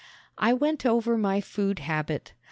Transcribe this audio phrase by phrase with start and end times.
[0.39, 2.33] I went over my food habit.